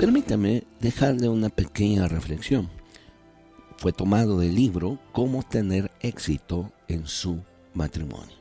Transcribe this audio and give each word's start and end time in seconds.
Permítame 0.00 0.64
dejarle 0.80 1.28
una 1.28 1.50
pequeña 1.50 2.08
reflexión. 2.08 2.70
Fue 3.76 3.92
tomado 3.92 4.38
del 4.38 4.54
libro 4.54 4.98
Cómo 5.12 5.42
tener 5.42 5.90
éxito 6.00 6.72
en 6.88 7.06
su 7.06 7.42
matrimonio. 7.74 8.34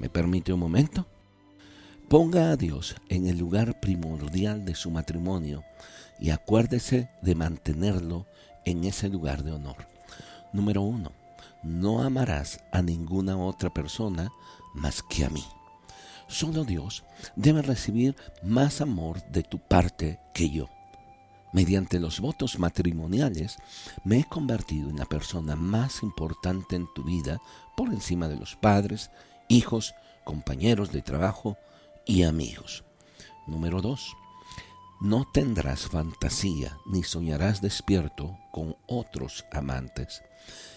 ¿Me 0.00 0.08
permite 0.08 0.54
un 0.54 0.60
momento? 0.60 1.06
Ponga 2.08 2.50
a 2.50 2.56
Dios 2.56 2.96
en 3.10 3.26
el 3.26 3.36
lugar 3.36 3.78
primordial 3.78 4.64
de 4.64 4.74
su 4.74 4.90
matrimonio 4.90 5.64
y 6.18 6.30
acuérdese 6.30 7.10
de 7.20 7.34
mantenerlo 7.34 8.24
en 8.64 8.84
ese 8.84 9.10
lugar 9.10 9.44
de 9.44 9.52
honor. 9.52 9.86
Número 10.54 10.80
uno, 10.80 11.12
no 11.62 12.02
amarás 12.02 12.58
a 12.72 12.80
ninguna 12.80 13.36
otra 13.36 13.68
persona 13.68 14.32
más 14.72 15.02
que 15.02 15.26
a 15.26 15.28
mí. 15.28 15.44
Solo 16.30 16.64
Dios 16.64 17.02
debe 17.34 17.60
recibir 17.60 18.14
más 18.44 18.80
amor 18.80 19.20
de 19.30 19.42
tu 19.42 19.58
parte 19.58 20.20
que 20.32 20.48
yo. 20.48 20.68
Mediante 21.52 21.98
los 21.98 22.20
votos 22.20 22.60
matrimoniales 22.60 23.56
me 24.04 24.20
he 24.20 24.24
convertido 24.24 24.88
en 24.90 24.96
la 24.96 25.06
persona 25.06 25.56
más 25.56 26.04
importante 26.04 26.76
en 26.76 26.86
tu 26.94 27.02
vida 27.02 27.40
por 27.76 27.88
encima 27.88 28.28
de 28.28 28.36
los 28.36 28.54
padres, 28.54 29.10
hijos, 29.48 29.92
compañeros 30.24 30.92
de 30.92 31.02
trabajo 31.02 31.58
y 32.06 32.22
amigos. 32.22 32.84
Número 33.48 33.82
2. 33.82 34.19
No 35.00 35.24
tendrás 35.24 35.86
fantasía 35.86 36.76
ni 36.84 37.02
soñarás 37.02 37.62
despierto 37.62 38.36
con 38.52 38.76
otros 38.86 39.46
amantes. 39.50 40.22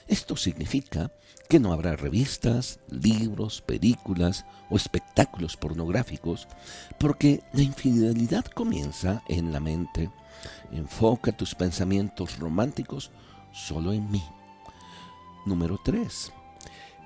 Esto 0.07 0.37
significa 0.37 1.11
que 1.49 1.59
no 1.59 1.73
habrá 1.73 1.97
revistas, 1.97 2.79
libros, 2.89 3.61
películas 3.61 4.45
o 4.69 4.77
espectáculos 4.77 5.57
pornográficos, 5.57 6.47
porque 6.99 7.43
la 7.51 7.63
infidelidad 7.63 8.45
comienza 8.45 9.23
en 9.27 9.51
la 9.51 9.59
mente. 9.59 10.09
Enfoca 10.71 11.33
tus 11.33 11.53
pensamientos 11.53 12.39
románticos 12.39 13.11
solo 13.51 13.91
en 13.91 14.09
mí. 14.09 14.23
Número 15.45 15.77
3. 15.83 16.31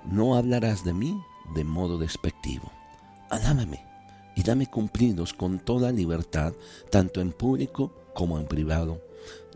No 0.05 0.35
hablarás 0.35 0.83
de 0.83 0.93
mí 0.93 1.19
de 1.55 1.63
modo 1.63 1.97
despectivo. 1.97 2.71
Alámame 3.31 3.86
y 4.37 4.43
dame 4.43 4.67
cumplidos 4.67 5.33
con 5.33 5.57
toda 5.57 5.91
libertad, 5.91 6.53
tanto 6.91 7.21
en 7.21 7.31
público 7.31 7.91
como 8.13 8.37
en 8.37 8.45
privado. 8.45 9.01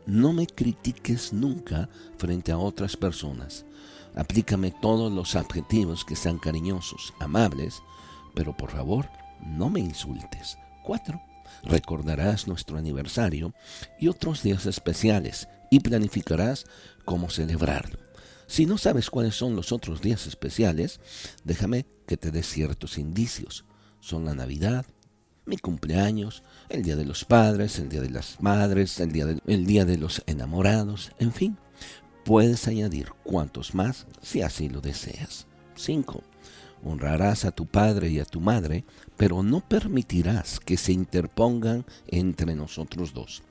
No 0.08 0.34
me 0.34 0.48
critiques 0.48 1.34
nunca 1.34 1.88
frente 2.18 2.52
a 2.52 2.58
otras 2.58 2.98
personas. 2.98 3.64
Aplícame 4.16 4.72
todos 4.72 5.12
los 5.12 5.36
adjetivos 5.36 6.04
que 6.04 6.16
sean 6.16 6.40
cariñosos, 6.40 7.14
amables, 7.20 7.84
pero 8.34 8.58
por 8.58 8.72
favor, 8.72 9.08
no 9.46 9.70
me 9.70 9.80
insultes. 9.80 10.58
4. 10.84 11.22
Recordarás 11.62 12.48
nuestro 12.48 12.80
aniversario 12.80 13.54
y 14.00 14.08
otros 14.08 14.42
días 14.42 14.66
especiales 14.66 15.48
y 15.70 15.82
planificarás 15.82 16.66
cómo 17.06 17.30
celebrarlo. 17.30 18.00
Si 18.48 18.66
no 18.66 18.80
sabes 18.80 19.12
cuáles 19.12 19.36
son 19.36 19.56
los 19.56 19.72
otros 19.72 20.02
días 20.02 20.26
especiales, 20.26 21.00
déjame 21.44 21.86
que 22.08 22.18
te 22.18 22.32
dé 22.32 22.42
ciertos 22.42 22.98
indicios 22.98 23.64
son 24.02 24.26
la 24.26 24.36
Navidad, 24.36 24.86
mi 25.46 25.58
cumpleaños, 25.58 26.44
el 26.70 26.84
Día 26.84 26.96
de 26.96 27.06
los 27.06 27.24
Padres, 27.24 27.80
el 27.80 27.90
Día 27.90 28.02
de 28.02 28.10
las 28.10 28.42
Madres, 28.42 29.00
el 29.00 29.12
Día 29.12 29.26
de, 29.26 29.40
día 29.46 29.86
de 29.86 29.98
los 29.98 30.24
Enamorados, 30.28 31.12
en 31.20 31.32
fin. 31.32 31.58
Puedes 32.26 32.68
añadir 32.68 33.10
cuantos 33.24 33.74
más 33.74 34.06
si 34.22 34.42
así 34.42 34.70
lo 34.70 34.82
deseas. 34.82 35.48
5. 35.76 36.24
Honrarás 36.84 37.46
a 37.46 37.52
tu 37.52 37.66
padre 37.66 38.10
y 38.10 38.20
a 38.20 38.26
tu 38.26 38.40
madre, 38.40 38.86
pero 39.18 39.44
no 39.44 39.62
permitirás 39.68 40.60
que 40.60 40.78
se 40.78 40.94
interpongan 40.94 41.86
entre 42.08 42.56
nosotros 42.56 43.14
dos. 43.14 43.44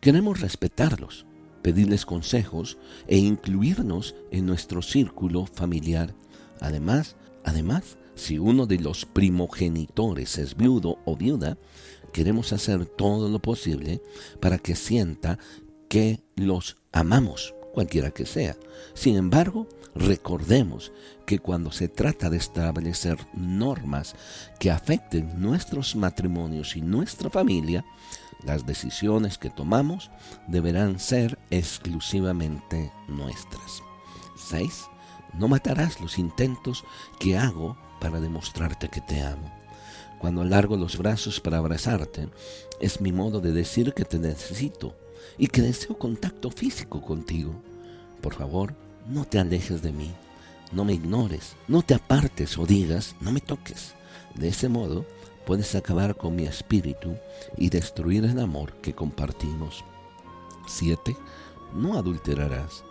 Queremos 0.00 0.40
respetarlos, 0.40 1.26
pedirles 1.62 2.06
consejos 2.06 2.78
e 3.06 3.18
incluirnos 3.18 4.14
en 4.30 4.46
nuestro 4.46 4.82
círculo 4.82 5.46
familiar. 5.46 6.14
Además, 6.60 7.16
además, 7.48 7.96
si 8.14 8.38
uno 8.38 8.66
de 8.66 8.78
los 8.78 9.06
primogenitores 9.06 10.38
es 10.38 10.56
viudo 10.56 10.98
o 11.04 11.16
viuda, 11.16 11.56
queremos 12.12 12.52
hacer 12.52 12.86
todo 12.86 13.28
lo 13.28 13.40
posible 13.40 14.02
para 14.40 14.58
que 14.58 14.76
sienta 14.76 15.38
que 15.88 16.22
los 16.36 16.76
amamos, 16.92 17.54
cualquiera 17.72 18.10
que 18.10 18.26
sea. 18.26 18.56
Sin 18.94 19.16
embargo, 19.16 19.68
recordemos 19.94 20.92
que 21.26 21.38
cuando 21.38 21.70
se 21.70 21.88
trata 21.88 22.28
de 22.30 22.38
establecer 22.38 23.18
normas 23.34 24.14
que 24.58 24.70
afecten 24.70 25.40
nuestros 25.40 25.96
matrimonios 25.96 26.76
y 26.76 26.82
nuestra 26.82 27.30
familia, 27.30 27.84
las 28.44 28.66
decisiones 28.66 29.38
que 29.38 29.50
tomamos 29.50 30.10
deberán 30.46 30.98
ser 30.98 31.38
exclusivamente 31.50 32.92
nuestras. 33.08 33.82
6. 34.36 34.88
No 35.32 35.48
matarás 35.48 36.00
los 36.00 36.18
intentos 36.18 36.84
que 37.18 37.36
hago 37.36 37.76
para 38.00 38.20
demostrarte 38.20 38.88
que 38.88 39.00
te 39.00 39.20
amo. 39.22 39.52
Cuando 40.18 40.44
largo 40.44 40.76
los 40.76 40.98
brazos 40.98 41.40
para 41.40 41.58
abrazarte, 41.58 42.28
es 42.80 43.00
mi 43.00 43.12
modo 43.12 43.40
de 43.40 43.52
decir 43.52 43.94
que 43.94 44.04
te 44.04 44.18
necesito 44.18 44.96
y 45.36 45.46
que 45.46 45.62
deseo 45.62 45.96
contacto 45.96 46.50
físico 46.50 47.02
contigo. 47.02 47.52
Por 48.20 48.34
favor, 48.34 48.74
no 49.06 49.24
te 49.24 49.38
alejes 49.38 49.80
de 49.80 49.92
mí, 49.92 50.12
no 50.72 50.84
me 50.84 50.94
ignores, 50.94 51.56
no 51.68 51.82
te 51.82 51.94
apartes 51.94 52.58
o 52.58 52.66
digas, 52.66 53.14
no 53.20 53.30
me 53.30 53.40
toques. 53.40 53.94
De 54.34 54.48
ese 54.48 54.68
modo, 54.68 55.06
puedes 55.46 55.74
acabar 55.74 56.16
con 56.16 56.36
mi 56.36 56.44
espíritu 56.44 57.16
y 57.56 57.70
destruir 57.70 58.24
el 58.24 58.38
amor 58.40 58.74
que 58.82 58.94
compartimos. 58.94 59.84
7. 60.66 61.16
No 61.74 61.96
adulterarás. 61.96 62.84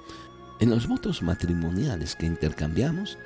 En 0.60 0.72
los 0.72 0.88
votos 0.88 1.22
matrimoniales 1.22 2.16
que 2.16 2.26
intercambiamos, 2.26 3.20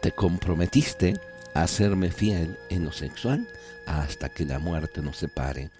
te 0.00 0.10
comprometiste 0.10 1.14
a 1.54 1.68
serme 1.68 2.10
fiel 2.10 2.58
en 2.70 2.84
lo 2.84 2.90
sexual 2.90 3.46
hasta 3.86 4.30
que 4.30 4.44
la 4.44 4.58
muerte 4.58 5.00
nos 5.00 5.16
separe, 5.16 5.70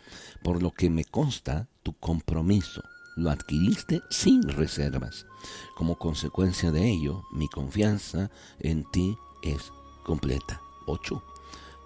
por 0.44 0.62
lo 0.62 0.70
que 0.70 0.90
me 0.90 1.04
consta 1.04 1.68
tu 1.82 1.92
compromiso. 1.94 2.82
Lo 3.16 3.30
adquiriste 3.30 4.00
sin 4.10 4.44
reservas. 4.44 5.26
Como 5.74 5.96
consecuencia 5.96 6.70
de 6.70 6.88
ello, 6.88 7.24
mi 7.32 7.48
confianza 7.48 8.30
en 8.60 8.88
ti 8.92 9.16
es 9.42 9.72
completa. 10.04 10.60
8. 10.86 11.31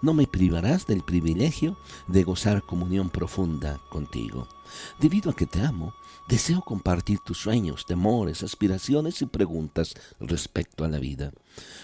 No 0.02 0.14
me 0.14 0.26
privarás 0.26 0.86
del 0.86 1.02
privilegio 1.02 1.76
de 2.06 2.22
gozar 2.22 2.62
comunión 2.62 3.10
profunda 3.10 3.80
contigo. 3.90 4.48
Debido 5.00 5.30
a 5.30 5.36
que 5.36 5.46
te 5.46 5.62
amo, 5.62 5.94
Deseo 6.28 6.60
compartir 6.60 7.20
tus 7.20 7.38
sueños, 7.38 7.86
temores, 7.86 8.42
aspiraciones 8.42 9.22
y 9.22 9.26
preguntas 9.26 9.94
respecto 10.18 10.84
a 10.84 10.88
la 10.88 10.98
vida. 10.98 11.30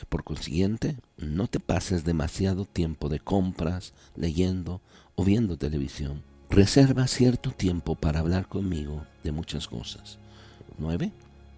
Por 0.08 0.24
consiguiente, 0.24 0.96
no 1.16 1.46
te 1.46 1.60
pases 1.60 2.04
demasiado 2.04 2.64
tiempo 2.64 3.08
de 3.08 3.20
compras, 3.20 3.94
leyendo 4.16 4.80
o 5.14 5.22
viendo 5.24 5.56
televisión. 5.56 6.24
Reserva 6.50 7.06
cierto 7.06 7.52
tiempo 7.52 7.94
para 7.94 8.18
hablar 8.18 8.48
conmigo 8.48 9.06
de 9.22 9.30
muchas 9.30 9.68
cosas. 9.68 10.18
9. 10.78 11.12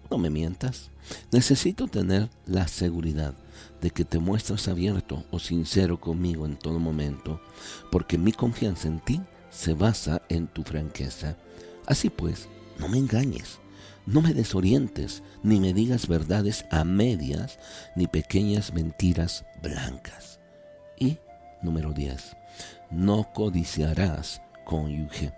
No 0.09 0.17
me 0.17 0.29
mientas. 0.29 0.91
Necesito 1.31 1.87
tener 1.87 2.29
la 2.45 2.67
seguridad 2.67 3.33
de 3.81 3.91
que 3.91 4.05
te 4.05 4.19
muestras 4.19 4.67
abierto 4.67 5.23
o 5.31 5.39
sincero 5.39 5.99
conmigo 5.99 6.45
en 6.45 6.57
todo 6.57 6.79
momento, 6.79 7.41
porque 7.91 8.17
mi 8.17 8.31
confianza 8.31 8.87
en 8.87 8.99
ti 8.99 9.21
se 9.49 9.73
basa 9.73 10.21
en 10.29 10.47
tu 10.47 10.63
franqueza. 10.63 11.37
Así 11.85 12.09
pues, 12.09 12.47
no 12.79 12.87
me 12.87 12.97
engañes, 12.97 13.59
no 14.05 14.21
me 14.21 14.33
desorientes, 14.33 15.23
ni 15.43 15.59
me 15.59 15.73
digas 15.73 16.07
verdades 16.07 16.65
a 16.71 16.83
medias, 16.83 17.59
ni 17.95 18.07
pequeñas 18.07 18.73
mentiras 18.73 19.45
blancas. 19.61 20.39
Y 20.99 21.17
número 21.61 21.93
10. 21.93 22.35
No 22.91 23.31
codiciarás 23.33 24.41
cónyuge, 24.65 25.33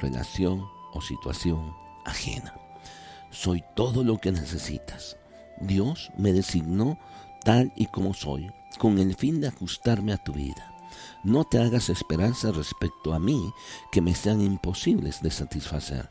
relación 0.00 0.64
o 0.92 1.00
situación 1.00 1.72
ajena. 2.04 2.54
Soy 3.32 3.64
todo 3.74 4.04
lo 4.04 4.18
que 4.18 4.30
necesitas. 4.30 5.16
Dios 5.58 6.12
me 6.18 6.34
designó 6.34 6.98
tal 7.42 7.72
y 7.76 7.86
como 7.86 8.12
soy, 8.12 8.52
con 8.78 8.98
el 8.98 9.14
fin 9.16 9.40
de 9.40 9.48
ajustarme 9.48 10.12
a 10.12 10.18
tu 10.18 10.34
vida. 10.34 10.74
No 11.24 11.44
te 11.44 11.58
hagas 11.58 11.88
esperanzas 11.88 12.54
respecto 12.54 13.14
a 13.14 13.18
mí 13.18 13.52
que 13.90 14.02
me 14.02 14.14
sean 14.14 14.42
imposibles 14.42 15.22
de 15.22 15.30
satisfacer 15.30 16.10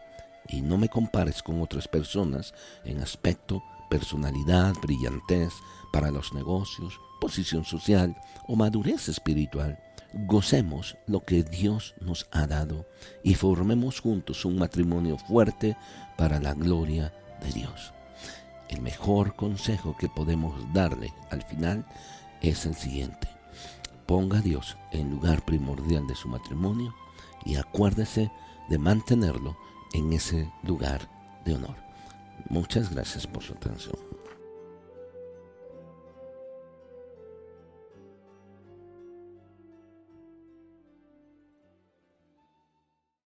y 0.50 0.62
no 0.62 0.80
me 0.80 0.90
compares 0.90 1.44
con 1.44 1.62
otras 1.62 1.88
personas 1.88 2.56
en 2.86 3.02
aspecto, 3.02 3.64
personalidad, 3.88 4.74
brillantez 4.82 5.54
para 5.94 6.10
los 6.10 6.34
negocios, 6.34 7.00
posición 7.20 7.64
social 7.66 8.20
o 8.48 8.56
madurez 8.56 9.10
espiritual. 9.10 9.78
Gocemos 10.14 10.98
lo 11.08 11.24
que 11.24 11.44
Dios 11.44 11.96
nos 12.02 12.28
ha 12.32 12.46
dado 12.46 12.86
y 13.24 13.36
formemos 13.36 14.02
juntos 14.02 14.44
un 14.44 14.58
matrimonio 14.58 15.18
fuerte 15.18 15.78
para 16.18 16.40
la 16.40 16.54
gloria 16.54 17.14
de 17.42 17.52
Dios. 17.54 17.94
El 18.70 18.82
mejor 18.82 19.36
consejo 19.36 19.96
que 19.98 20.10
podemos 20.10 20.54
darle 20.74 21.14
al 21.30 21.44
final 21.44 21.86
es 22.42 22.66
el 22.66 22.76
siguiente. 22.76 23.30
Ponga 24.06 24.40
a 24.40 24.42
Dios 24.42 24.78
en 24.92 25.12
lugar 25.12 25.46
primordial 25.46 26.08
de 26.08 26.16
su 26.16 26.28
matrimonio 26.28 26.94
y 27.46 27.56
acuérdese 27.56 28.32
de 28.70 28.78
mantenerlo 28.78 29.58
en 29.94 30.12
ese 30.14 30.52
lugar 30.64 31.10
de 31.46 31.56
honor. 31.56 31.76
Muchas 32.50 32.94
gracias 32.94 33.28
por 33.28 33.44
su 33.44 33.54
atención. 33.54 34.21